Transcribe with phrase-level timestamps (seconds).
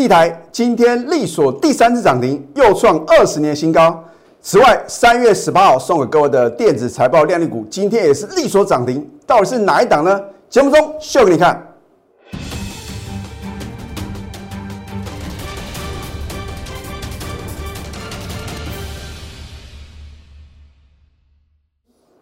[0.00, 4.02] 立台今天力所第三次涨停，又创二十年新高。
[4.40, 10.18] 此外，三月十八号送给各位的电子财报靓丽股，今天也是力所涨停，到底是哪一档呢？
[10.48, 11.66] 节目中秀给你看。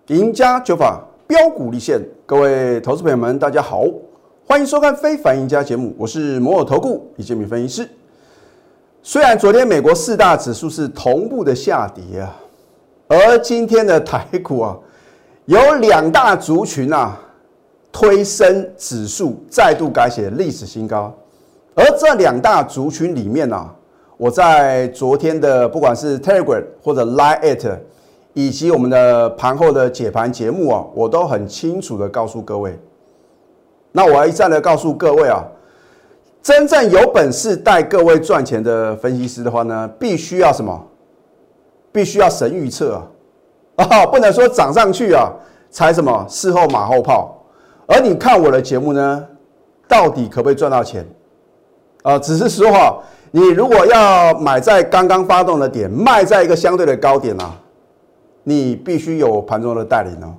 [0.09, 3.85] 赢家九法标股立现，各位投资朋友们，大家好，
[4.51, 7.89] 欢迎收看《非凡赢家》节目，我是摩尔投顾李建民分析师。
[9.03, 12.35] 虽然昨天美国四大指数是同步的下跌啊，
[13.09, 14.75] 而今天的台股啊，
[15.45, 17.15] 有两大族群啊
[17.93, 21.15] 推升指数再度改写历史新高，
[21.75, 23.71] 而这两大族群里面呢，
[24.17, 27.79] 我在昨天的不管是 Telegram 或者 Line。
[28.35, 32.79] 以及我们的盘后的解盘节目啊，我都很清楚的告诉各位。
[33.99, 35.43] 那我一再的告诉各位啊，
[36.41, 40.87] 真正有本事带各位赚钱的分析师的话呢，必须要什么？
[41.91, 43.03] 必须要神预测
[43.75, 45.33] 啊， 啊，不能说涨上去啊
[45.69, 47.45] 才什么事后马后炮。
[47.89, 49.27] 而你看我的节目呢，
[49.89, 51.05] 到底可不可以赚到钱？
[52.05, 57.53] 啊，只是说哈，你如果要买在刚刚发动的点，卖在一个相对的高点啊。
[58.45, 60.39] 你必须有盘中的带领哦，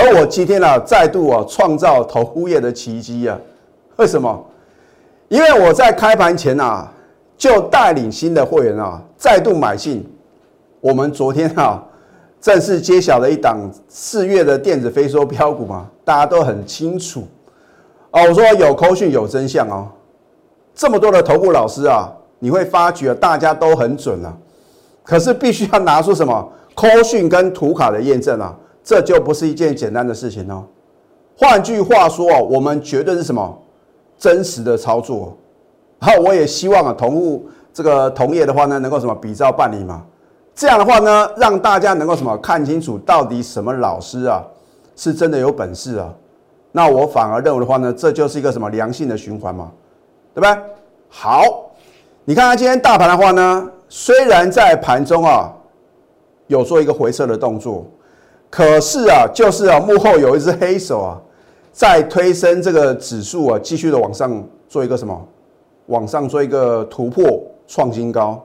[0.00, 3.36] 而我今天呢，再度啊创造投顾业的奇迹啊！
[3.96, 4.46] 为什么？
[5.26, 6.88] 因为我在开盘前啊，
[7.36, 10.08] 就带领新的会员啊，再度买进。
[10.80, 11.82] 我们昨天啊，
[12.40, 17.26] 正式揭晓了一档四月的电子飞梭标股嘛，大家都很清楚
[18.12, 18.22] 哦。
[18.22, 19.88] 我说有扣讯有真相哦，
[20.76, 24.32] 这么多的投顾老师啊，你会发觉大家都很准啊，
[25.02, 26.48] 可是必须要拿出什么？
[26.76, 28.54] 科讯跟图卡的验证啊，
[28.88, 30.64] 这就不是一件简单的事情哦。
[31.36, 33.62] 换句话说哦，我们绝对是什么
[34.16, 35.36] 真实的操作。
[36.00, 40.02] 好，我也希望啊，同户这个同业的话呢，能够什么比照办理嘛。
[40.54, 44.42] 这样的话呢，让大家能够什么看清楚到底什么老师啊
[44.96, 46.10] 是真的有本事啊。
[46.72, 49.70] 那我反而认为的话呢，这就是一个什么良性的循环嘛，
[50.32, 50.62] 对不对？
[51.10, 51.42] 好，
[52.24, 55.52] 你看看今天大盘的话呢，虽然在盘中啊。
[56.46, 57.84] 有做一个回撤的动作，
[58.50, 61.20] 可是啊，就是啊，幕后有一只黑手啊，
[61.72, 65.28] 在推升这个指数啊，继续的往上做一个什么？
[65.86, 68.44] 往上做一个突破创新高。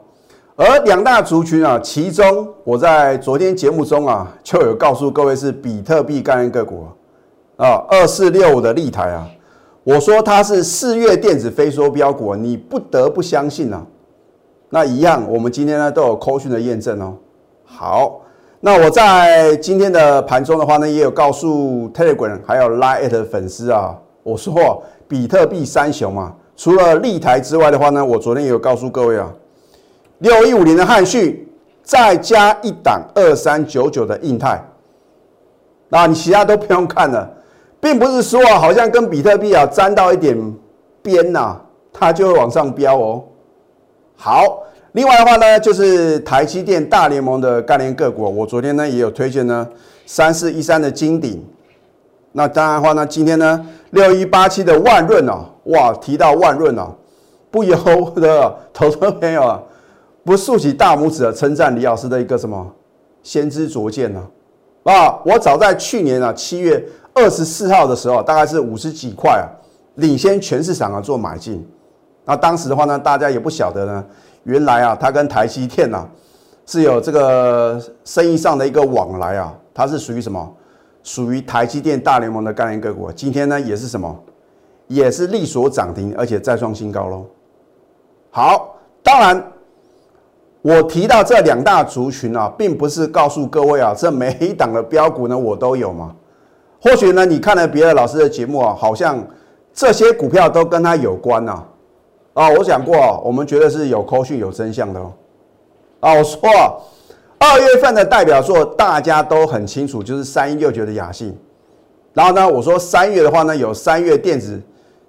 [0.55, 6.85] 而两大族群啊，其中我在昨天节目中啊，就有告诉各位是比特币概念个股
[7.57, 9.27] 啊，二四六五的立台啊，
[9.83, 13.85] 我说它是四月电子飞梭标股，你不得不相信啊。
[14.69, 17.15] 那一样，我们今天呢都有扣讯的验证哦。
[17.65, 18.21] 好，
[18.65, 23.93] 那我在今天的盘中的话呢，也有告诉 Telegram 还有 Line 的粉丝啊，
[24.23, 29.29] 我说比特币三雄嘛，除了立台之外的话呢，我昨天也有告诉各位啊，
[30.19, 31.45] 六一五零的汉讯，
[31.83, 34.65] 再加一档二三九九的印泰，
[35.89, 37.29] 那你其他都不用看了，
[37.81, 40.37] 并不是说，好像跟比特币啊沾到一点
[41.01, 41.59] 边呐，
[41.91, 43.23] 它就会往上飙哦。
[44.15, 44.63] 好。
[44.93, 49.67] 另外的话呢，就是台积电大联盟的概念个股，我昨天呢也有推荐呢，
[50.05, 51.43] 三四一三的金鼎。
[52.31, 56.93] 那当然的话呢，今天呢六一八七的万润哦，哇，提到万润哦，
[57.49, 57.75] 不由
[58.15, 59.59] 得投资朋友啊，
[60.23, 62.71] 不竖起大拇指啊，称赞李老师的一个什么
[63.23, 64.23] 先知灼见呢？
[64.83, 66.83] 啊，我早在去年啊七月
[67.15, 69.49] 二十四号的时候，大概是五十几块啊，
[69.95, 71.67] 领先全市场啊做买进。
[72.25, 74.05] 那当时的话呢，大家也不晓得呢。
[74.43, 76.05] 原来啊，它跟台积电呐
[76.65, 80.55] 是有这个生意上的一个往来啊，它是属于什么？
[81.01, 83.11] 属于台积电大联盟的概念个股。
[83.11, 84.17] 今天呢也是什么？
[84.87, 87.25] 也是力所涨停，而且再创新高喽。
[88.31, 89.51] 好，当然
[90.61, 96.15] 我提到这两大族群啊，并不是告诉各位啊，这每一档的标股呢我都有嘛。
[96.81, 99.25] 或许呢你看了别的老师的节目啊，好像
[99.73, 101.51] 这些股票都跟它有关呐。
[101.51, 101.67] 啊，
[102.33, 105.11] 我讲过，我们觉得是有扣讯有真相的哦。
[105.99, 106.41] 啊，我说
[107.37, 111.37] 二月份的代表作大家都很清楚，就是三一六九的雅信。
[112.13, 114.61] 然后呢，我说三月的话呢，有三月电子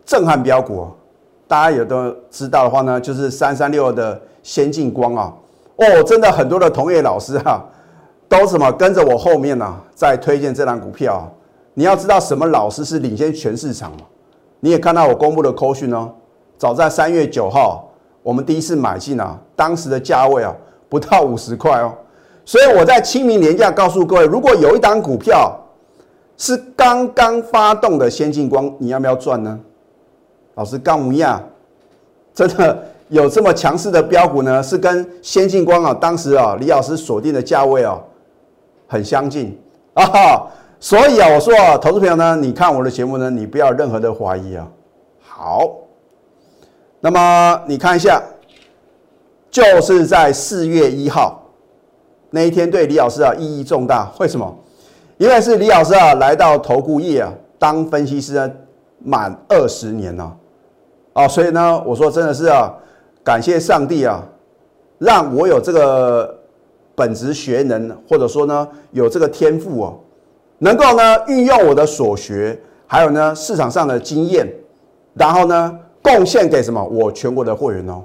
[0.05, 0.87] 震撼标股，
[1.49, 5.33] 大家也都知道的话呢，就是三三六的先进光啊。
[5.77, 7.65] 哦，真的很多的同业老师哈，
[8.29, 11.31] 都什么跟着我后面呢，在推荐这档股票。
[11.75, 13.99] 你要知道什么老师是领先全市场嘛？
[14.61, 16.13] 你也看到我公布的扣讯哦。
[16.57, 17.89] 早在三月九号，
[18.23, 20.55] 我们第一次买进啊，当时的价位啊
[20.89, 21.93] 不到五十块哦，
[22.45, 25.55] 所以我在清明年假告诉各位，如果有一档股票
[26.37, 29.59] 是刚刚发动的先进光，你要不要赚呢？
[30.55, 31.43] 老师，刚一样，
[32.33, 34.63] 真的有这么强势的标股呢？
[34.63, 38.01] 是跟先进光啊，当时啊李老师锁定的价位啊
[38.87, 39.59] 很相近
[39.95, 40.47] 啊。
[40.79, 44.69] 所以啊，我说啊，投资朋友呢，你看我的节目呢，你不要任何的怀疑啊。
[45.21, 45.69] 好，
[47.05, 48.19] 那么你看一下，
[49.51, 51.39] 就是在四月一号
[52.31, 54.11] 那一天，对李老师啊意义重大。
[54.19, 54.57] 为什么？
[55.19, 58.51] 因为是李老师啊来到投顾业啊当分析师啊
[59.01, 60.35] 满二十年了。
[61.13, 62.73] 哦，所以呢，我说真的是啊，
[63.23, 64.27] 感谢上帝啊，
[64.97, 66.35] 让我有这个
[66.95, 70.01] 本职学能，或者说呢，有这个天赋哦，
[70.57, 74.51] 能够呢运用我的所学，还有呢市场上的经验，
[75.13, 78.03] 然后呢贡献给什么我全国的会员哦。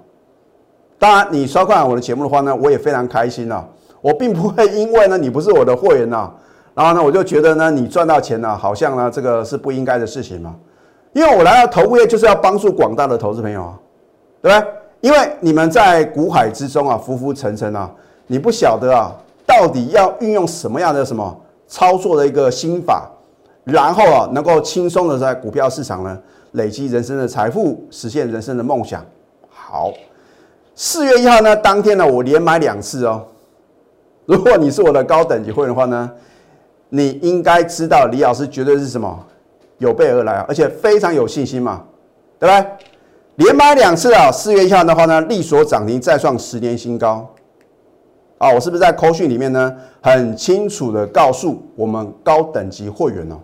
[0.97, 3.67] 当然，你收看我的节目的话呢，我也非常开心啊。
[3.99, 6.31] 我并不会因为呢你不是我的会员呐，
[6.73, 10.55] 然后呢我就觉得呢你赚到钱了，好像呢这个是不应该的事情嘛。
[11.11, 13.79] 因为我来到投顾业就是要帮助广大的投资朋友啊，
[14.41, 14.71] 对不对？
[15.01, 17.89] 因为你们在股海之中啊，浮浮沉沉啊，
[18.27, 19.13] 你不晓得啊，
[19.45, 21.37] 到底要运用什么样的什么
[21.67, 23.09] 操作的一个心法，
[23.63, 26.17] 然后啊，能够轻松的在股票市场呢，
[26.51, 29.05] 累积人生的财富，实现人生的梦想。
[29.49, 29.93] 好，
[30.75, 33.25] 四月一号呢，当天呢，我连买两次哦。
[34.25, 36.11] 如果你是我的高等级会员的话呢，
[36.89, 39.25] 你应该知道李老师绝对是什么。
[39.77, 41.81] 有备而来啊，而且非常有信心嘛，
[42.37, 42.71] 对不对？
[43.35, 47.25] 连买两次啊，四月一号的话呢，力所涨停再创十年新高
[48.39, 48.51] 啊！
[48.51, 53.39] 我是不是在扣讯里面呢，很清楚的告诉我们高等级会员哦？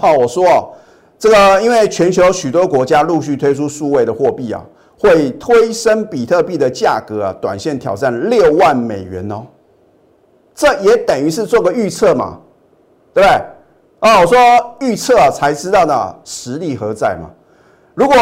[0.00, 0.70] 啊，我说哦，
[1.22, 4.60] 这个因为全球许多国家陆续推出数位的货币啊，
[4.98, 9.46] 会推升比特币的价格啊，短线挑战六万美元哦，
[10.52, 12.40] 这也等于是做个预测嘛，
[13.14, 13.36] 对不对？
[14.00, 14.36] 哦，我说
[14.80, 17.30] 预测啊，才知道呢实力何在嘛。
[17.94, 18.16] 如果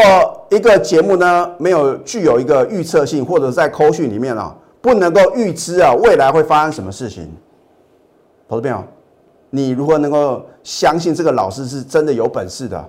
[0.50, 7.34] 一个节目呢没有具有一个预测性，或者在扣讯里面啊不能够预知啊未来会发生什么事情，
[8.46, 8.84] 投资朋友，
[9.50, 12.84] 你如何能够相信这个老师是真的有本事的？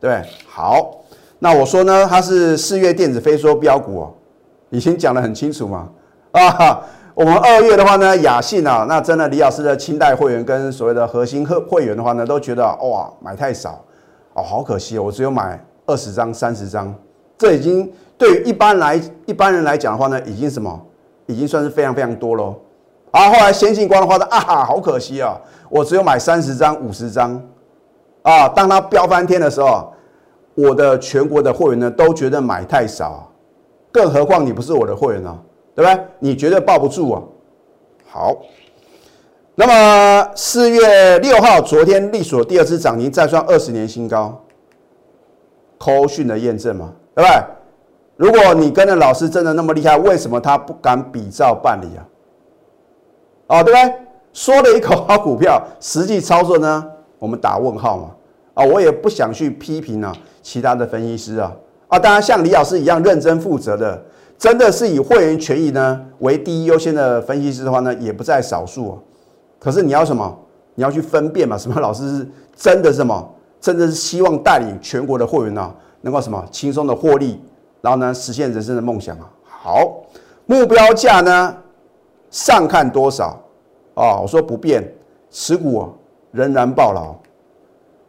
[0.00, 1.00] 对，好，
[1.38, 4.14] 那我说呢，他是四月电子飞说标股哦，
[4.70, 5.88] 已经讲得很清楚嘛，
[6.32, 6.82] 啊。
[7.14, 13.80] 我们二月的话呢，雅信啊，那真的李老师的清代会员跟所谓的核心会会员的话呢，都觉得哇买太少
[14.32, 16.92] 哦，好可惜哦，我只有买二十张、三十张，
[17.38, 20.84] 这已经对于一般来一般人来讲的话呢，已经什么，
[21.26, 22.56] 已经算是非常非常多喽。
[23.14, 27.40] 啊，后来先进光的话呢，啊，好可惜啊，我只有买三十张、五十张
[28.22, 28.48] 啊。
[28.48, 29.92] 当它飙翻天的时候，
[30.56, 33.30] 我的全国的会员呢都觉得买太少，
[33.92, 35.38] 更何况你不是我的会员呢？
[35.76, 36.04] 对不对？
[36.18, 37.22] 你绝对抱不住啊！
[38.10, 38.36] 好，
[39.54, 44.40] 那么四月六号，昨天力所第二次涨停，再创二十年新高。
[45.78, 47.44] 扣讯的验证嘛，对不对？
[48.16, 52.02] 如果你跟着老师真的那么厉害，为什么他不敢比照办理啊？
[53.46, 53.94] 哦，对不对？
[54.32, 56.84] 说了一口好股票，实际操作呢？
[57.18, 58.10] 我们打问号嘛。
[58.54, 60.12] 啊，我也不想去批评啊，
[60.42, 61.52] 其他的分析师啊。
[61.88, 64.02] 啊，当然像李老师一样认真负责的。
[64.36, 68.98] 真的是以会员权益呢为第一优先的分析师的话呢，也不在少数啊。
[69.60, 70.36] 可是你要什么？
[70.74, 71.56] 你要去分辨嘛？
[71.56, 73.32] 什么老师是真的什么？
[73.60, 77.40] 真的是希望带领全国的会员呢，能够什么轻松的获利，
[77.80, 79.30] 然后呢实现人生的梦想啊？
[79.44, 80.02] 好，
[80.46, 81.56] 目标价呢
[82.34, 83.40] 上看多少
[83.94, 84.18] 啊？
[84.20, 84.82] 我说不变，
[85.30, 85.88] 持股
[86.32, 87.14] 仍然爆牢。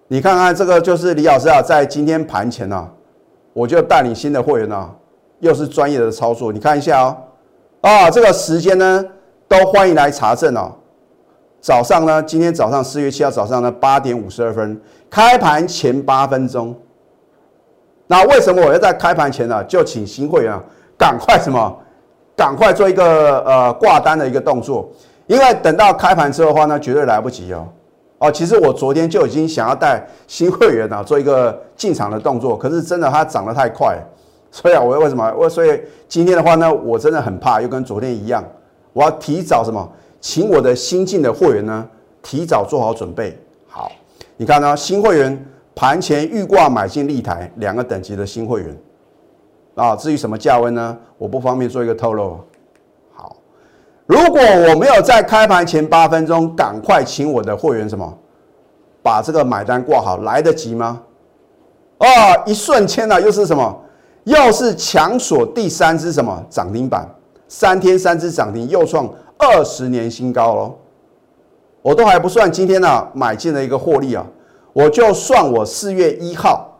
[0.07, 2.89] 你看看这个就是李老师啊，在今天盘前呢，
[3.53, 4.89] 我就带领新的会员呢。
[5.41, 7.17] 又是专业的操作，你看一下哦，
[7.81, 9.05] 啊，这个时间呢
[9.47, 10.73] 都欢迎来查证哦。
[11.61, 16.75] 早上呢，今天早上四月七号早上呢八点五十二分，开盘前八分钟。
[18.07, 20.63] 那为什么我要在开盘前呢就请新会员啊
[20.97, 21.77] 赶快什么，
[22.35, 24.89] 赶快做一个呃挂单的一个动作？
[25.27, 27.67] 因为等到开盘之后的话呢，绝对来不及哦。
[28.17, 33.97] 哦，其实我昨天就已经想要带新会员啊做一个进场的动作，可是真的它涨得太快。
[34.51, 38.43] 所以啊，我为什么我所以今天的话呢，我真的很怕，又跟昨天一样，
[38.93, 41.85] 我要提早什么，请我的新进的会员呢，
[42.21, 43.37] 提早做好准备。
[43.67, 43.91] 好，
[44.37, 48.77] 你看呢，新会员盘前预挂买进立台两个等级的新会员
[49.75, 52.39] 啊，至于什么价位呢，我不方便做一个透露。
[53.13, 53.35] 好，
[54.05, 58.17] 如果我没有在开盘前八分钟赶快请我的会员什么，
[59.03, 61.01] 把这个买单挂好，来得及吗？
[61.97, 62.07] 啊，
[62.45, 63.81] 一瞬间呢，又是什么？
[64.23, 67.07] 又是强锁第三只什么涨停板？
[67.47, 70.75] 三天三只涨停，又创二十年新高喽！
[71.83, 74.25] 我都还不算今天呢买进的一个获利啊，
[74.73, 76.74] 我就算我四月一号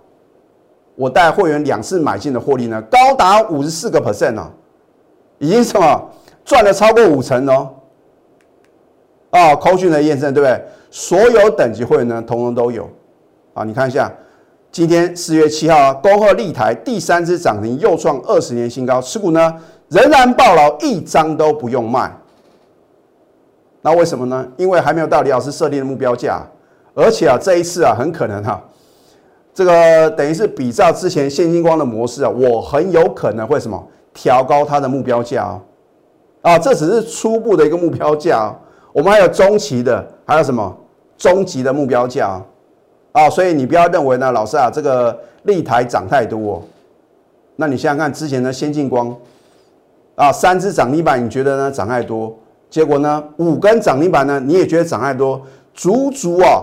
[0.95, 4.49] 我带会员两次买进的获利呢，高达五十四个 percent 哦，
[5.37, 6.09] 已经什么
[6.43, 7.69] 赚了超过五成哦。
[9.31, 10.65] 啊，扣讯的验证对不对？
[10.89, 12.89] 所有等级会员呢，通通都有。
[13.53, 14.09] 啊，你看一下，
[14.71, 19.53] 今天四月七号啊，恭贺立台第三只涨停，又创二十年新高，持股呢
[19.89, 22.09] 仍然爆牢，一张都不用卖。
[23.81, 24.47] 那为什么呢？
[24.55, 26.41] 因为还没有到李老师设定的目标价，
[26.93, 28.63] 而且啊，这一次啊，很可能哈，
[29.55, 33.81] 这个等于是比照之前现金光的模式啊，我很有可能会什么
[34.13, 35.62] 调高它的目标价哦。
[36.41, 38.53] 啊，这只是初步的一个目标价，
[38.91, 40.77] 我们还有中期的，还有什么
[41.17, 42.39] 中级的目标价
[43.13, 43.29] 啊？
[43.29, 46.62] 所以你不要认为呢，老师啊，这个立台涨太多，
[47.55, 49.15] 那你想想看，之前的先进光
[50.15, 52.38] 啊，三只涨停板，你觉得呢涨太多？
[52.69, 55.41] 结果呢，五根涨停板呢，你也觉得涨太多，
[55.74, 56.62] 足足啊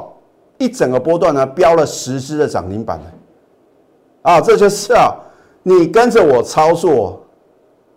[0.63, 3.01] 一整个波段呢，标了十只的涨停板
[4.23, 5.15] 啊，这就是啊，
[5.63, 7.25] 你跟着我操作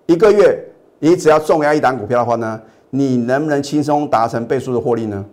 [0.07, 0.57] 一个月，
[0.99, 5.23] 你只要重压一档股票的话呢，你能不能轻松达成倍数的获利呢？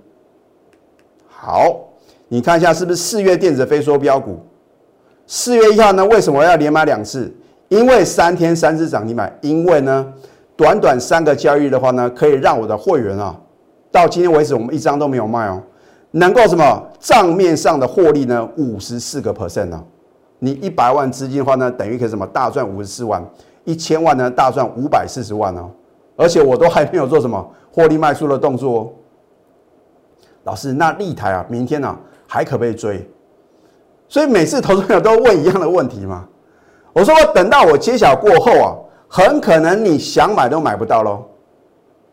[1.29, 1.81] 好，
[2.29, 4.39] 你看一下是不是四月电子飞缩标股？
[5.27, 7.33] 四月一号呢，为什么要连买两次？
[7.69, 10.13] 因为三天三只涨停板，因为呢。
[10.55, 13.35] 短短三个交易的话呢，可以让我的会员啊，
[13.91, 15.61] 到今天为止我们一张都没有卖哦，
[16.13, 18.49] 能够什么账面上的获利呢？
[18.57, 19.85] 五十四个 percent 呢？
[20.39, 23.23] 你一百万资金的话呢，等于可以什么大赚五十四万，
[23.65, 25.71] 一千万呢大赚五百四十万哦，
[26.17, 28.91] 而且我都还没有做什么获利卖出的动作哦。
[30.45, 31.95] 老师，那立台啊，明天呢
[32.27, 33.07] 还可不可以追？
[34.09, 36.27] 所以每次投资朋友都问一样的问题嘛，
[36.93, 38.77] 我说我等到我揭晓过后啊。
[39.15, 41.23] 很可能你想买都买不到喽。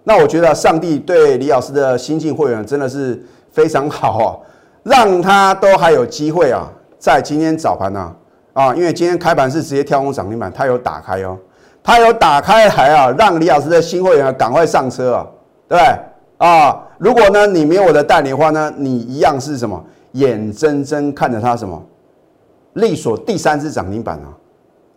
[0.04, 4.40] 那我觉得上帝对李老师的新进会员真的是非常好哦，
[4.84, 8.16] 让他都还有机会啊，在今天早盘呢
[8.54, 11.38] 啊，因为今天开盘是直接跳空涨停板，他有打开哦，
[11.84, 15.28] 他有打开台啊，让李老师的新会员赶快上车啊，
[15.68, 16.88] 对不对啊？
[16.98, 21.82] 如果呢你没有我的带领的话呢，你一样是什么眼睁睁看着他什么
[22.74, 24.28] 力所第三次涨停板啊，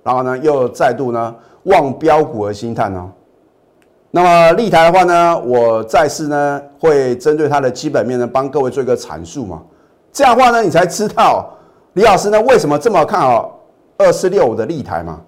[0.02, 1.34] 然后呢又再度呢。
[1.66, 3.08] 望标股而心叹哦。
[4.14, 9.62] 那么立台的话呢，我再次呢会针对它的基本面呢帮各位做一个阐述嘛。
[10.12, 11.48] 这样的话呢，你才知道
[11.94, 13.58] 李老师呢为什么这么看好
[13.96, 15.18] 二四六五的立台嘛，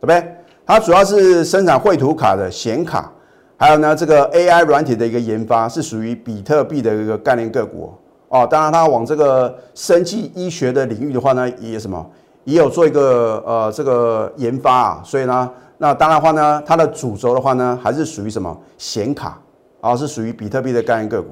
[0.00, 0.36] 不对？
[0.66, 3.08] 它主要是生产绘图卡的显卡，
[3.56, 7.94] 还有呢这个 AI 软体的一个研发，是属于比特币的一个概念个股
[8.30, 8.44] 哦。
[8.50, 12.04] 当然，它往这个生技医学的领域的话呢，也什么
[12.42, 15.48] 也有做一个呃这个研发啊，所以呢。
[15.84, 19.38] 那当然话呢，它的主轴的话呢，还是属于什么显卡
[19.82, 21.28] 啊，是属于比特币的概念个股。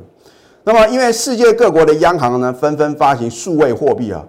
[0.62, 4.22] 那么，因为世界各国的央行呢，纷纷发行数位货币啊，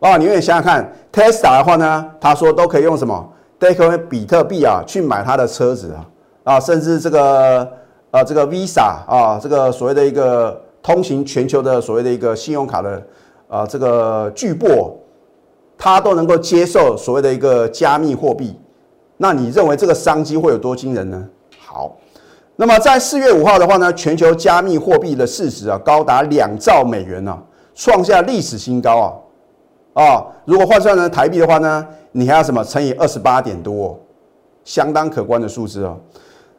[0.00, 6.04] 啊，你也想想看，Tesla 的话呢，他说都可以用什么，都可以用比特币啊去买他的车子啊，
[6.44, 7.66] 啊，甚至这个
[8.10, 13.02] 呃这个 Visa 啊，这个所谓的一个通行全球的所谓的一个信用卡的
[13.48, 14.92] 啊这个巨擘，
[15.78, 18.54] 它都能够接受所谓的一个加密货币。
[19.18, 21.26] 那你认为这个商机会有多惊人呢？
[21.58, 21.96] 好，
[22.56, 27.38] 那么在四月五号的话呢，全球加密货币的市值啊高达两兆美元呢，
[27.74, 29.22] 创下历史新高
[29.94, 30.04] 啊！
[30.04, 33.98] 啊，如果换算成台币的话呢，你还要什么乘以二十八点多，
[34.64, 35.98] 相当可观的数字哦。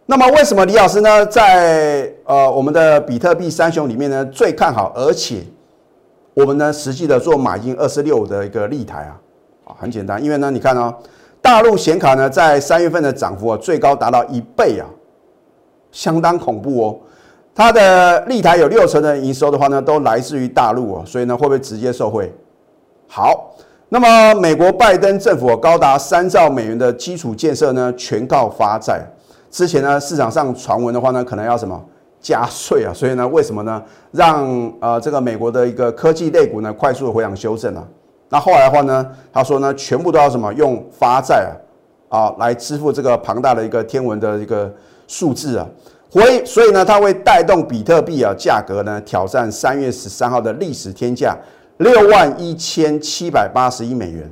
[0.08, 5.44] 那么为什么李老师呢，在呃我们的比特币三雄里面呢最看好，而且
[6.34, 9.20] 我们呢实际的做买进二十六的一个立台啊？
[9.66, 10.92] 啊，很简单，因为呢你看哦。
[11.48, 14.86] 大陆显卡呢，在三月份的涨幅啊，最高达到一倍啊，
[15.94, 17.00] 相当恐怖哦。
[17.56, 22.30] 它的立台有六成的营收的话呢，都来自于大陆哦，所以呢，会不会直接受惠？
[23.08, 23.56] 好，
[23.88, 29.02] 那么美国拜登政府高达三兆美元的基础建设呢，全靠发债。
[29.50, 31.82] 之前呢，市场上传闻的话呢，可能要什么
[32.20, 33.82] 加税啊，所以呢，为什么呢？
[34.12, 34.46] 让
[34.82, 37.88] 呃这个美国的一个科技类股呢，快速的回档修正啊？
[38.30, 41.50] 那后来的话呢，他说呢，全部都要什么用发债
[42.10, 44.70] 啊，啊来支付这个庞大的一个天文的一个
[45.08, 45.66] 数字啊，
[46.10, 51.38] 所以所以呢，它会带动比特币啊价格呢挑战三月十三号的历史天价
[51.78, 54.30] 六万一千七百八十亿美元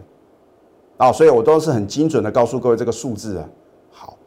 [0.97, 3.45] 啊，所以我都是很精准的告诉各位这个数字啊。
[3.91, 4.17] 好，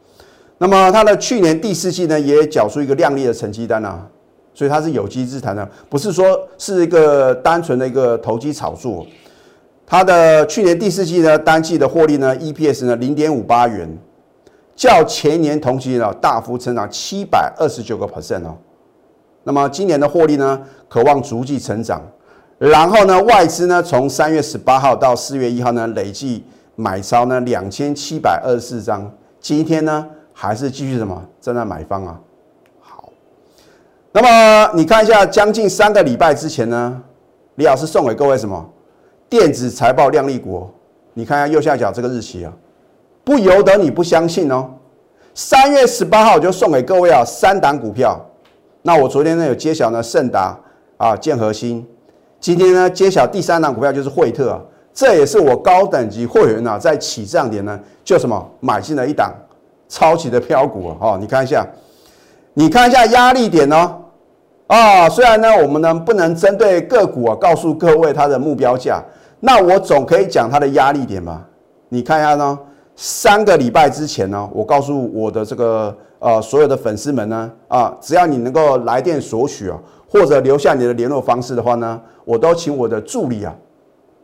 [0.57, 4.03] 那么它的去年第四季呢也缴出一个亮丽的成绩单啊，
[4.55, 9.05] 所以它是有机之谈的，不是说是一个单纯的一个投机炒作。
[9.91, 13.97] 它的去年第四季呢，单季的获利呢，EPS 呢零点五八元，
[14.75, 18.55] 较前年同期呢大幅成长七百二十九个 percent 哦。
[19.43, 22.03] 那么今年的获利呢，渴望逐季成长。
[22.59, 26.43] 然后呢，外资呢从三月十八号到四月一号呢，累计
[26.75, 32.19] 买超呢两千七百二十四张，今天呢还是继续什么正在买方啊？
[32.79, 33.09] 好，
[34.11, 37.01] 那么你看一下，将近三个礼拜之前呢，
[37.55, 38.69] 李老师送给各位什么
[39.29, 40.67] 电子财报亮丽股？
[41.13, 42.51] 你看下右下角这个日期啊，
[43.23, 44.67] 不由得你不相信哦。
[45.35, 48.19] 三月十八号就送给各位啊三档股票，
[48.81, 50.57] 那我昨天呢有揭晓呢盛达
[50.97, 51.87] 啊建核心，
[52.39, 54.59] 今天呢揭晓第三档股票就是惠特啊。
[54.91, 59.31] 这也是我高等级会员呐，在起涨点呢，就什么买进了一档
[59.87, 61.17] 超级的标股哦。
[61.21, 61.65] 你看一下，
[62.55, 63.95] 你看一下压力点哦。
[64.65, 69.01] 啊，虽然呢，我们呢不能针对个股啊告诉各位它的目标价，
[69.39, 71.45] 那我总可以讲它的压力点吧。
[71.89, 72.59] 你看一下呢，
[72.95, 79.79] 三个礼拜之前呢，我告诉我的这个呃所有的粉丝们呢，啊，只要你能够来电索取啊，
[80.09, 83.55] 或者留下你的联络方式的话呢，我都请我的助理啊。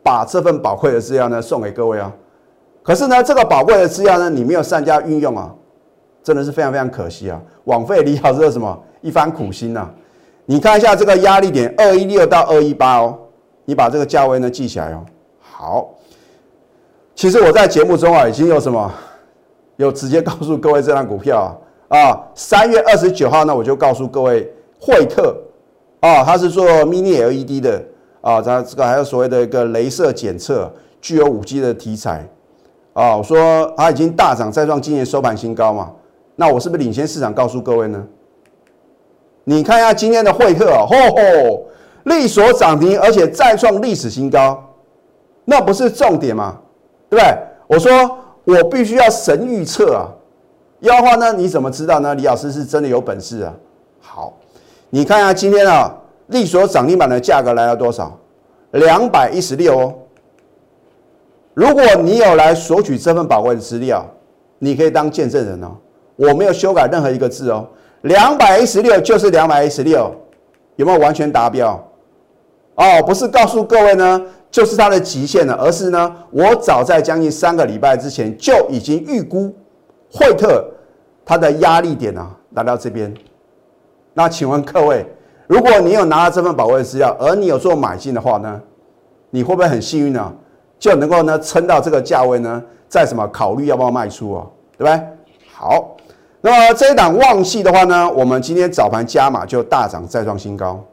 [0.03, 2.13] 把这份宝贵的资料呢送给各位啊，
[2.83, 5.51] 可是呢，这个宝贵的资料呢，你没有善加运用啊，
[6.21, 9.89] 真的是非常非常可惜啊，枉费李老师的什么一番苦心呐。
[10.45, 13.17] 你看一下这个压力点二一六到二一八哦，
[13.65, 15.03] 你把这个价位呢记起来哦。
[15.39, 15.89] 好，
[17.13, 18.91] 其实我在节目中啊已经有什么
[19.75, 21.57] 有直接告诉各位这张股票
[21.89, 25.35] 啊啊，三月二十九号呢我就告诉各位惠特
[25.99, 27.83] 啊，它是做 mini LED 的。
[28.21, 32.27] 啊，它这个还有所谓的一个镭射检测，具有五 G 的题材
[32.93, 33.15] 啊。
[33.15, 35.91] 我说它已经大涨，再创今年收盘新高嘛。
[36.35, 38.03] 那我是不是领先市场告诉各位呢？
[39.43, 41.67] 你看一下今天的惠特啊，吼吼，
[42.05, 44.63] 力所涨停，而且再创历史新高，
[45.43, 46.57] 那不是重点吗？
[47.07, 47.37] 对不对？
[47.67, 50.09] 我说我必须要神预测啊，
[50.79, 52.15] 要话呢，你怎么知道呢？
[52.15, 53.53] 李老师是真的有本事啊。
[53.99, 54.33] 好，
[54.89, 55.93] 你看一下今天啊。
[56.29, 58.17] 力所涨停板的价格来到多少？
[58.71, 59.93] 两百一十六哦。
[61.53, 64.03] 如果你有来索取这份宝贵的资料，
[64.57, 65.67] 你可以当见证人哦。
[66.15, 67.67] 我没有修改任何一个字哦。
[68.01, 70.11] 两百一十六就是两百一十六，
[70.77, 71.79] 有没有完全达标？
[72.75, 79.53] 哦，不是告诉各位呢，就是它的极限了，而是呢，我早在将近三个礼拜之前就已经预估
[80.11, 80.65] 惠特
[81.25, 83.13] 它的压力点啊来到这边。
[84.13, 85.05] 那请问各位？
[85.47, 88.59] 如果你有拿到这份宝贵的资料，而你有做买进的话呢，
[89.29, 90.33] 你会不会很幸运呢？
[90.79, 92.61] 就能够呢撑到这个价位呢？
[92.89, 94.51] 再什么考虑要不要卖出哦？
[94.77, 95.07] 对不对？
[95.53, 95.95] 好，
[96.41, 100.83] 那么这一档旺系的话呢，我们今天早盘加码就大涨再创新高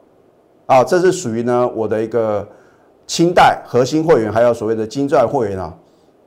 [0.65, 0.83] 啊！
[0.83, 2.47] 这是属于呢我的一个
[3.05, 5.73] 清代核心会员，还有所谓的金钻会员啊，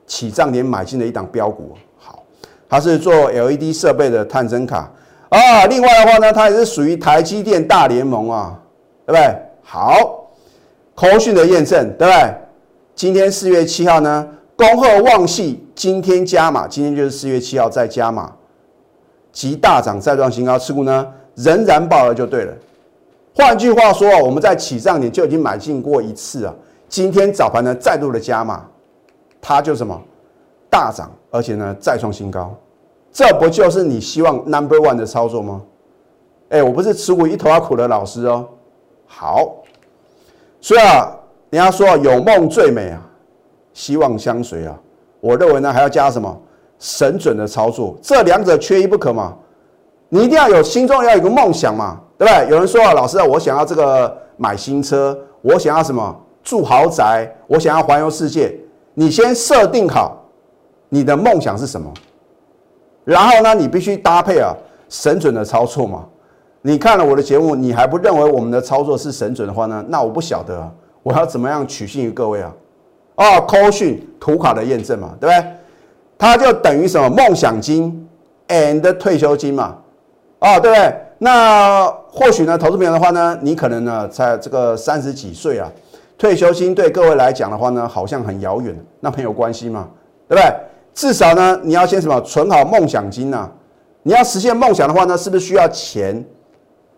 [0.05, 1.73] 起涨点买进的一档标股。
[1.97, 2.23] 好，
[2.69, 4.91] 它是做 LED 设备的探针卡。
[5.29, 8.57] 啊，另外的话呢，它也是属于台积电大联盟啊，
[9.05, 9.35] 对不对？
[9.63, 10.29] 好，
[10.95, 12.33] 口讯的验证，对不对？
[12.95, 18.31] 今天四月七号呢，恭贺旺系今天加码，今天就是四月七号再加码，
[19.31, 22.53] 即大涨再创新高，持股呢仍然爆了就对了。
[23.37, 26.53] 换句话说啊，我们在起涨点就已经买进过一次啊，
[26.89, 28.65] 今天早盘呢再度的加码，
[29.39, 30.01] 它就什么
[30.71, 32.51] 大涨，而且呢再创新高。
[33.11, 35.61] 这不就是你希望 number one 的操作吗？
[36.49, 38.43] 哎，我不是持股一头阿苦的老师哦。
[39.05, 39.55] 好，
[40.59, 41.15] 所以啊，
[41.51, 42.99] 人家说有梦最美啊，
[43.71, 44.75] 希望相随啊。
[45.19, 46.35] 我认为呢，还要加什么
[46.79, 49.37] 神准的操作，这两者缺一不可嘛。
[50.09, 52.49] 你一定要有心中要有个梦想嘛，对不对？
[52.49, 58.57] 有人说啊，老师啊，我想要这个买新车，我想要什么住豪宅，我想要环游世界。
[58.93, 60.25] 你先设定好
[60.89, 61.91] 你的梦想是什么。
[63.03, 64.53] 然后呢，你必须搭配啊
[64.89, 66.05] 神准的操作嘛。
[66.61, 69.85] 你看了我的节目，你还不认为我们的操作是神准的话呢？
[69.87, 70.71] 那我不晓得啊
[71.03, 72.51] 我要怎么样取信于各位啊？
[73.15, 75.51] 哦，扣讯图卡的验证嘛，对不对？
[76.17, 78.09] 它就等于什么梦想金
[78.47, 79.77] and 退休金嘛，
[80.39, 80.95] 哦，对不对？
[81.19, 85.71] 那或许呢，投资朋友的话呢，你可能呢在这个三十几岁啊，
[86.17, 89.87] 退休金对各位来讲的话呢，好像很遥远，那没有关系嘛，
[90.27, 90.53] 对不对？
[90.93, 93.49] 至少呢，你要先什么存好梦想金呐？
[94.03, 96.23] 你要实现梦想的话呢，是不是需要钱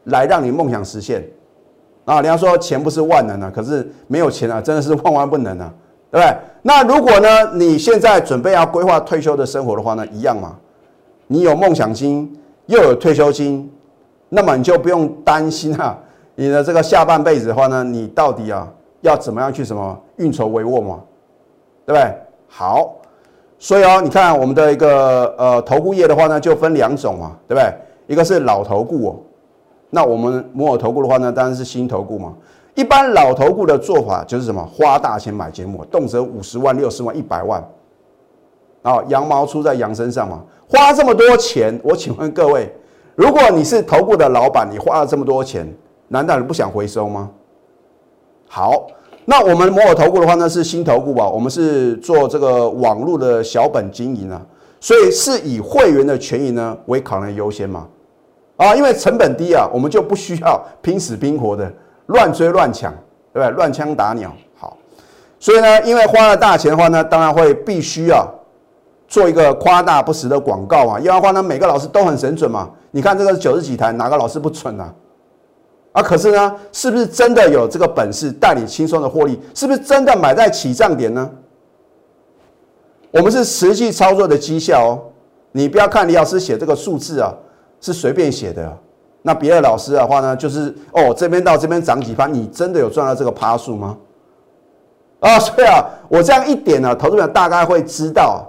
[0.05, 1.25] 来让你梦想实现？
[2.05, 5.73] 啊，人家说钱不是万能啊，可是没有钱啊，真的是万万不能啊，
[6.11, 6.37] 对不对？
[6.61, 10.57] 那如果呢，你现在准备要规划退休的生活的话呢，一样嘛，
[11.27, 13.71] 你有梦想金又有退休金，
[14.29, 15.97] 那么你就不用担心啊，
[16.35, 21.01] 你的这个下半辈子的话呢，你到底啊要怎么样去什么运筹帷幄嘛，
[21.85, 22.13] 对不对？
[22.47, 22.95] 好。
[23.61, 27.73] 所以哦，你看我们的一个呃投顾业的话呢，就分两种嘛，对不对？
[28.07, 29.15] 一个是老投顾哦，
[29.89, 32.33] 那我们摩尔投顾的话呢，当然是新投顾嘛。
[32.75, 37.61] 一般老投顾的做法就是什么，花大钱买节目，动辄五十万、六十万、一百万，
[38.81, 40.41] 啊，羊毛出在羊身上嘛。
[40.69, 42.73] 花这么多钱，我请问各位，
[43.19, 45.67] 如果你是投顾的老板，你花了这么多钱，
[46.07, 47.29] 难道你不想回收吗？
[48.47, 48.87] 好，
[49.25, 51.27] 那我们摩尔投顾的话呢，是新投顾吧？
[51.27, 54.41] 我们是做这个网络的小本经营啊，
[54.79, 57.85] 所以是以会员的权益呢为考量优先嘛。
[58.55, 61.69] 啊，因为成本低啊，我们就不需要拼死拼活的
[62.05, 62.89] 乱追乱抢，
[63.33, 63.49] 对不对？
[63.57, 64.31] 乱枪打鸟。
[64.57, 64.77] 好，
[65.41, 68.25] 所以呢，因为花了大钱的话呢，当然会必须啊。
[69.09, 72.69] 做一个夸大不实的广告啊，要的话呢，每个老师都很神准嘛。
[72.91, 74.93] 你看这个九十几台，哪个老师不蠢呢？
[75.91, 79.39] 啊，可是呢，是不是真的有这个本事带你轻松的获利？
[79.55, 81.27] 是不是真的买在起涨点呢？
[83.09, 85.01] 我们是实际操作的绩效哦。
[85.51, 87.33] 你不要看李老师写这个数字啊，
[87.81, 88.77] 是随便写的。
[89.23, 93.97] 那别的老师的话呢，就是哦，这边到这边涨几番，你真的有赚到这个趴数吗？
[95.19, 98.45] 啊，所以啊，我这样一点呢，投资者大概会知道。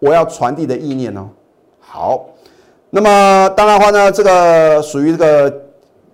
[0.00, 1.28] 我要传递的意念呢？
[1.78, 2.24] 好，
[2.88, 5.60] 那么当然话呢，这个属于这个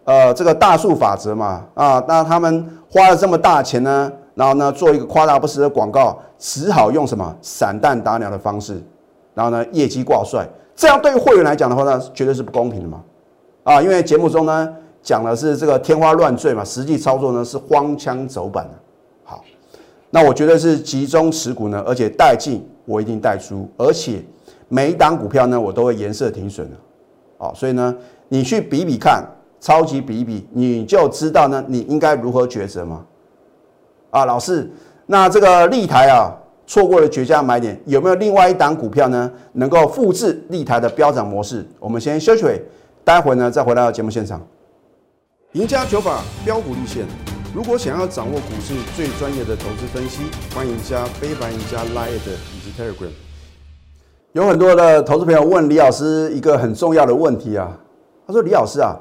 [0.05, 8.83] 呃这个大数法则嘛啊，那他们花了这么大钱呢，然后呢做一个夸大不实的广告，只好用什么散弹打鸟的方式，
[9.35, 13.01] 然后呢业绩挂帅，这样对于会员来讲的话呢，绝对是不公平的嘛
[13.62, 14.68] 啊，因为节目中呢
[15.03, 18.75] 讲的是这个天花乱坠嘛，实际操作呢是荒腔走板的。
[19.25, 19.44] 好，
[20.11, 22.66] 那我觉得是集中持股呢，而且带进。
[22.87, 24.22] 我一定带出，而且
[24.68, 26.77] 每一档股票呢，我都会颜色停损的，
[27.44, 27.94] 啊，所以呢，
[28.29, 29.22] 你去比比看，
[29.61, 33.05] 超级比比，你就知道呢，你应该如何抉择嘛。
[34.11, 34.70] 啊，老师，
[35.05, 36.33] 那这个立台啊，
[36.66, 41.66] 错过了绝佳买点，有没有另外一档股票呢，能够复制立台的飙涨模式？
[41.79, 42.44] 我们先休息，
[43.05, 44.40] 待会呢再回到节目现场。
[45.53, 47.26] 赢家九法标股立线。
[47.55, 50.23] 如果想要掌握股市最专业的投资分析，
[50.55, 53.11] 欢迎加非凡、加 Line 以及 Telegram。
[54.33, 57.71] 有很多的投资朋友问李老师一个很重要的问题啊，
[58.27, 58.95] 他说：“李老师啊，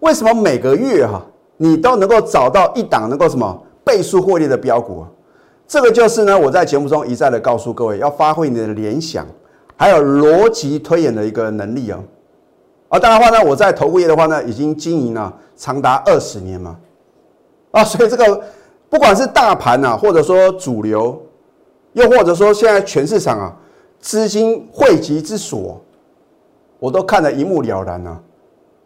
[0.00, 1.22] 为什么每个月哈
[1.56, 5.08] 你都能够找到一档能够什么倍数获利的标股？”啊
[5.66, 9.26] 这个就是呢，我在节目中一再的告诉各位，要发挥你的联想，
[9.74, 11.98] 还有逻辑推演的一个能力啊。
[12.88, 16.76] 啊，当然话呢，我在投顾业的话呢，已经经营了长达二十年嘛。
[17.72, 18.40] 啊，所以这个
[18.88, 21.20] 不管是大盘啊，或者说主流，
[21.94, 23.56] 又或者说现在全市场啊，
[23.98, 25.80] 资金汇集之所，
[26.78, 28.20] 我都看得一目了然啊。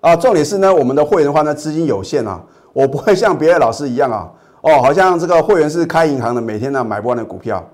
[0.01, 2.40] 啊，重点是呢，我们的会员的话呢，资金有限啊，
[2.72, 7.68] 我不会像别的老师一样啊，哦，好像这个会员是开银行的，每天呢买不完的股票。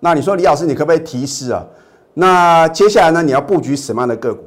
[0.00, 1.64] 那你说李老师，你可不可以提示啊？
[2.14, 4.42] 那接下来呢，你要布局什么样的个股？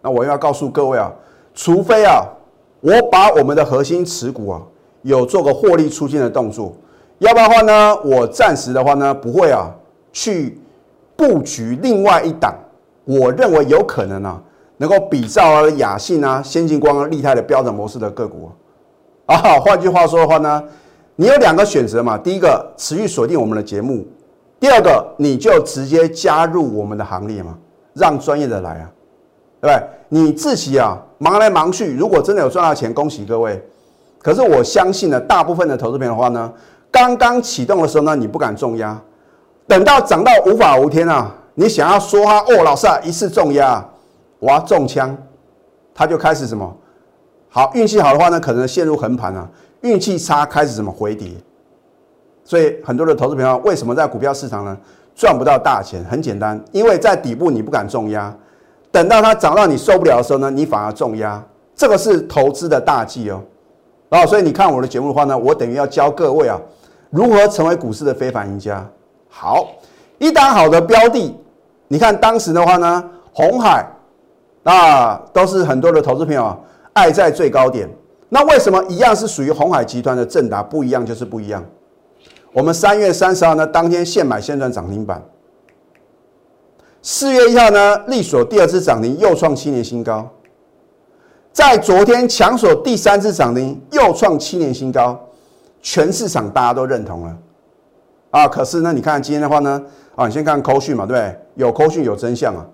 [0.00, 1.12] 那我要告诉各位啊，
[1.54, 2.24] 除非啊，
[2.80, 4.62] 我把我们的核心持股啊。
[5.02, 6.72] 有做个获利出现的动作，
[7.18, 9.70] 要不然的话呢，我暂时的话呢，不会啊
[10.12, 10.60] 去
[11.16, 12.54] 布局另外一档，
[13.04, 14.40] 我认为有可能啊，
[14.76, 18.50] 能够比照雅信啊、先进光、利泰的标准模式的个股
[19.26, 19.36] 啊。
[19.60, 20.62] 换句话说的话呢，
[21.16, 24.06] 你有两个选择嘛，第一个持续锁定我们的节目，
[24.60, 27.58] 第二个你就直接加入我们的行列嘛，
[27.94, 28.90] 让专业的来啊，
[29.60, 29.82] 对不对？
[30.08, 33.60] 你自己啊忙来忙去，如果真的有赚到钱，恭喜各位。
[34.22, 36.50] 可是我相信呢，大部分的投资品的话呢，
[36.92, 38.96] 刚刚启动的时候呢，你不敢重压，
[39.66, 43.84] 等到涨到无法无天啊，你想要说他哦，老师啊，一次重压，
[44.38, 45.16] 我要中枪，
[45.92, 46.72] 他就开始什么？
[47.48, 49.46] 好，运气好的话呢，可能陷入横盘啊；
[49.80, 51.32] 运气差，开始什么回跌。
[52.44, 54.76] 所以很多的投资朋友为什么在股票市场呢
[55.14, 56.04] 赚不到大钱？
[56.04, 58.32] 很简单，因为在底部你不敢重压，
[58.90, 61.42] 等到它涨到你受不了的时候呢，你反而重压，
[61.74, 63.42] 这个是投资的大忌哦。
[64.12, 66.60] 啊，所以你看我的节目的话呢，我等于要教各位啊，
[67.08, 68.86] 如何成为股市的非凡赢家。
[69.26, 69.68] 好，
[70.18, 71.34] 一档好的标的，
[71.88, 73.90] 你看当时的话呢，红海
[74.64, 76.58] 啊，都是很多的投资朋友啊
[76.92, 77.88] 爱在最高点。
[78.28, 81.64] 那为什么一样是属于红海集团的正达不一样就是不一样？
[82.52, 85.22] 我们三月三十号呢，当天现买现赚涨停板。
[87.00, 90.28] 四月一号呢，力所第二次涨停又创七年新高。
[91.52, 95.18] 在昨天强锁第三次涨停，又创七年新高，
[95.82, 97.36] 全市场大家都认同了
[98.30, 98.48] 啊！
[98.48, 99.82] 可是呢，你看今天的话呢，
[100.16, 101.38] 啊，你先看扣讯嘛，对不对？
[101.56, 102.66] 有扣讯有真相啊！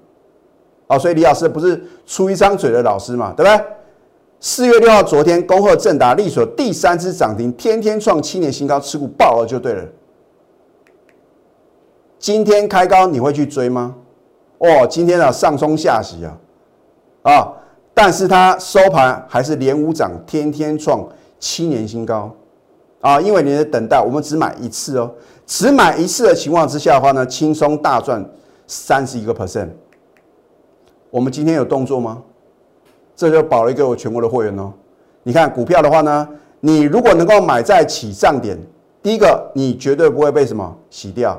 [0.86, 3.66] 啊，所以李老师不是出一张嘴的老师嘛，对不对？
[4.38, 9.84] 四月六号，昨天恭贺正达力所第三次涨停，天天创七年新高，持股爆了就对了。
[12.20, 13.96] 今天开高你会去追吗？
[14.58, 16.38] 哦，今天啊上冲下洗啊，
[17.22, 17.52] 啊！
[18.00, 21.04] 但是它收盘还是连五涨，天天创
[21.40, 22.32] 七年新高
[23.00, 23.20] 啊！
[23.20, 25.12] 因为你的等待，我们只买一次哦，
[25.44, 28.24] 只买一次的情况之下的话呢，轻松大赚
[28.68, 29.70] 三十一个 percent。
[31.10, 32.22] 我们今天有动作吗？
[33.16, 34.72] 这就保了一个我全国的会员哦。
[35.24, 36.28] 你看股票的话呢，
[36.60, 38.56] 你如果能够买在起涨点，
[39.02, 41.36] 第一个你绝对不会被什么洗掉，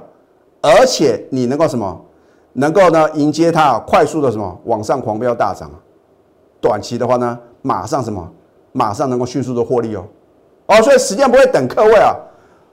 [0.59, 2.05] 而且你能够什么，
[2.51, 5.71] 能够呢迎接它快速的什么往上狂飙大涨。
[6.61, 8.27] 短期的话呢，马上什么，
[8.71, 10.05] 马上能够迅速的获利哦。
[10.67, 12.15] 哦，所以时间不会等各位啊。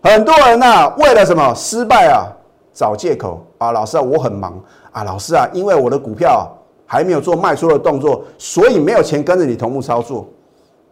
[0.03, 2.29] 很多人呐，为了什么失败啊，
[2.73, 4.53] 找借口啊，老师啊，我很忙
[4.93, 6.45] 啊，老师啊，因为我的股票啊
[6.87, 10.27] 还没有做卖出的动作，所以没有钱跟着你同步操作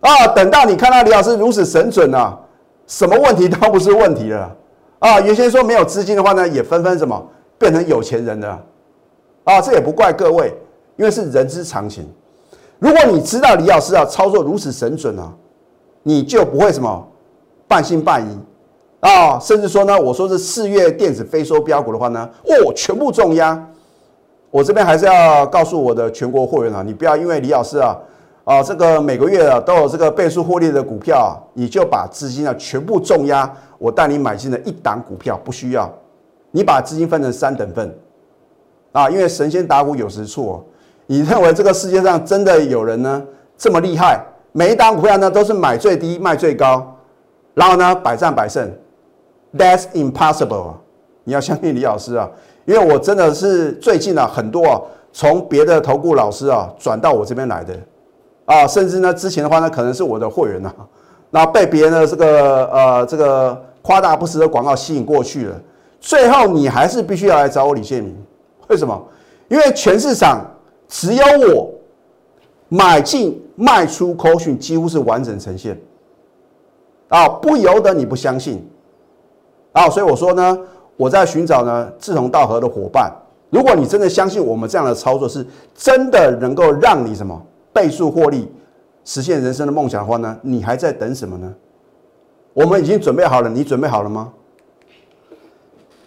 [0.01, 0.27] 啊。
[0.29, 2.37] 等到你看到李老师如此神准啊，
[2.87, 4.57] 什么问题都不是问题了
[4.99, 5.21] 啊。
[5.21, 7.23] 原先说没有资金的话呢，也纷纷什么
[7.59, 8.61] 变成有钱人了
[9.45, 9.61] 啊。
[9.61, 10.53] 这也不怪各位，
[10.97, 12.11] 因为是人之常情。
[12.85, 15.33] 如果你知道李老师啊操作如此神准啊，
[16.03, 17.09] 你就不会什么
[17.67, 18.39] 半信半疑。
[19.01, 23.59] 啊，甚至说呢，我说是四月电子非收标股的话呢，哦，全部重压。
[24.51, 27.97] 我这边还是要告诉我的全国会员啊，你不要因为李老师啊，
[28.45, 33.51] 啊，这个每个月啊都有这个倍数获利的股票啊，你就把资金啊全部重压。
[33.79, 35.91] 我带你买进的一档股票不需要，
[36.51, 37.97] 你把资金分成三等份
[38.93, 40.63] 啊，因为神仙打鼓有时错。
[41.07, 43.23] 你认为这个世界上真的有人呢
[43.57, 44.21] 这么厉害？
[44.53, 46.97] 每一档股票呢都是买最低卖最高，
[47.55, 48.71] 然后呢百战百胜。
[49.57, 50.75] That's impossible！
[51.25, 52.29] 你要相信李老师啊，
[52.65, 54.81] 因为我真的是最近啊，很多啊，
[55.13, 57.75] 从别的投顾老师啊转到我这边来的
[58.47, 60.73] 啊，甚至呢，之前的话呢，可能是我的会员呐，
[61.31, 65.61] 那被别人的这个呃这个夸大不实的广告吸引过去了，
[66.01, 68.17] 最后你还是必须要来找我李建明，
[68.69, 69.01] 为什么？
[69.49, 70.45] 因为全市场
[70.89, 71.73] 只有我
[72.69, 75.81] 买进卖出口讯几乎是完整呈现
[77.09, 78.67] 啊，不由得你不相信。
[79.73, 80.59] 啊，所以我说呢，
[80.97, 83.13] 我在寻找呢志同道合的伙伴。
[83.51, 87.41] 如果你真的相信我们这样的操作是真的能够让你什么
[87.73, 88.49] 倍数获利，
[89.05, 91.53] 实现人生的梦想的话呢，你还在等什么呢？
[92.53, 94.33] 我们已经准备好了，你准备好了吗？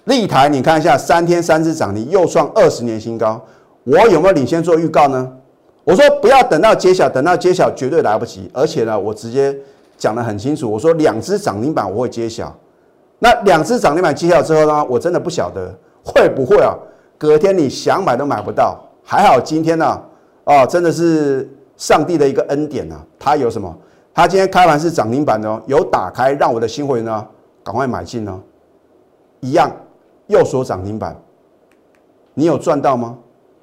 [0.05, 3.41] 立台，你看一下，三天三只涨停，又创二十年新高。
[3.87, 5.31] 我有没有领先做预告呢？
[5.85, 8.51] 我说不要等到揭晓，等到揭晓绝对来不及。
[8.53, 9.57] 而且呢，我直接
[9.97, 12.53] 讲得很清楚，我说两只涨停板我会揭晓。
[13.19, 14.85] 那两只涨停板揭晓之后呢？
[14.89, 15.73] 我真的不晓得
[16.03, 16.75] 会不会啊，
[17.17, 18.77] 隔天你想买都买不到。
[19.03, 20.01] 还好今天呢，
[20.43, 22.99] 啊，真的是上帝的一个恩典啊！
[23.17, 23.73] 他有什么？
[24.13, 27.25] 他今天开盘是涨停板的哦，有打开让我的新会员呢
[27.63, 28.37] 赶快买进呢，
[29.39, 29.71] 一样
[30.25, 31.15] 又锁涨停板。
[32.33, 33.17] 你有赚到吗？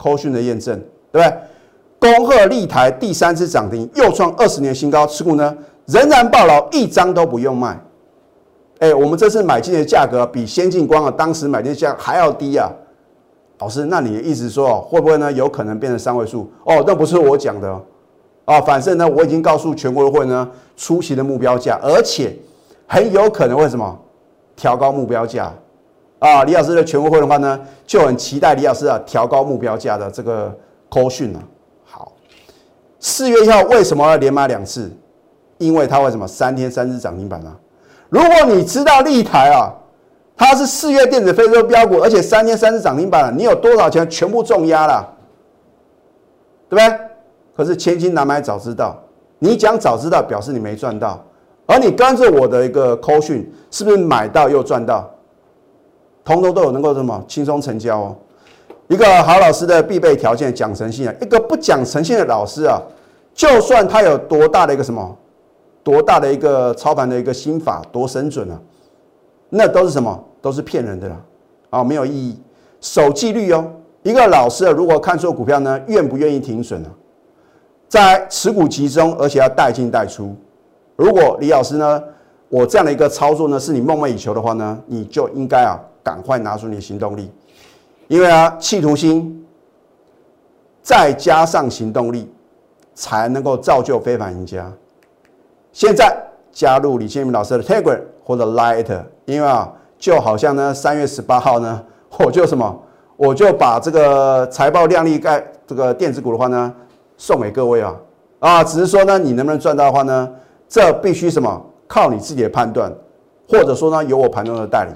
[0.04, 0.78] 扣讯的验证，
[1.10, 1.34] 对不对？
[1.98, 7.80] 恭贺立台第三次涨停，又创二十年新高，持股呢仍然爆牢，一张都不用卖。
[8.80, 12.70] 哎，我们这次买进的价格比先进光啊当时买进价还要低啊，
[13.60, 15.32] 老师，那你的意思说会不会呢？
[15.32, 16.52] 有可能变成三位数？
[16.64, 17.66] 哦，那不是我讲的
[18.44, 22.36] 哦，反正呢，我已经告诉全国会呢初期的目标价，而且
[22.86, 23.98] 很有可能会什么
[24.54, 25.50] 调高目标价
[26.30, 26.44] 啊？
[26.44, 30.56] 李老师的全国会的话呢，就很期待李老师啊调高目标价的这个
[30.88, 31.38] 扣讯呢。
[31.84, 32.12] 好，
[32.98, 34.90] 四月一号为什么要连买两次？
[35.58, 37.54] 因为它为什么三天三只涨停板呢？
[38.08, 39.72] 如果你知道立台啊，
[40.36, 45.14] 它是四月电子非洲标股，而且三天三次涨停板，你有多少钱全部重压了，
[46.68, 46.98] 对不对？
[47.56, 49.00] 可是千金难买早知道，
[49.38, 51.24] 你讲早知道表示你没赚到，
[51.66, 55.08] 而你跟着我的一个扣讯，是不是买到又赚到？
[56.24, 58.16] 通通都有能够什么轻松成交哦。
[58.88, 62.80] 一个好老师的必备条件讲诚信啊，一个不讲诚信的老师啊，
[63.34, 65.16] 就算他有多大的一个什么。
[65.82, 68.58] 多大的一个操盘的一个心法，多神准啊！
[69.50, 70.18] 那都是什么？
[70.40, 71.16] 都是骗人的啦！
[71.68, 72.40] 啊，没有意义。
[72.80, 73.70] 守纪律哦。
[74.02, 76.88] 一个老师啊如果看错股票呢，愿不愿意停损呢？
[77.86, 80.34] 在持股集中，而且要带进带出。
[80.96, 82.02] 如果李老师呢，
[82.48, 87.32] 我这样的一个操作呢，是你梦寐以求的话呢，你就应该啊，赶快拿出你的行动力，
[88.06, 89.44] 因为啊，企图心
[90.82, 92.30] 再加上行动力，
[92.94, 94.70] 才能够造就非凡赢家。
[95.72, 96.14] 现在
[96.52, 101.82] 加入李建明老师的 Telegram 或者 Light，因为啊，就好像呢，三月十八号呢，
[102.18, 102.82] 我就什么，
[103.16, 106.72] 我就把这个财报靓丽盖这个电子股的话呢，
[107.16, 107.96] 送给各位啊，
[108.40, 110.30] 啊，只是说呢，你能不能赚到的话呢，
[110.68, 112.92] 这必须什么，靠你自己的判断，
[113.48, 114.94] 或者说呢，由我盘中的带领，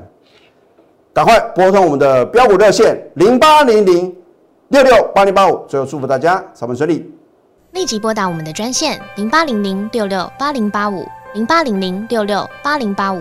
[1.19, 4.15] 赶快拨通我们的标股热线零八零零
[4.69, 7.13] 六六八零八五，最后祝福大家上班顺利。
[7.73, 11.05] 立即拨打我们的专线零八零零六六八零八五
[11.35, 13.21] 零八零零六六八零八五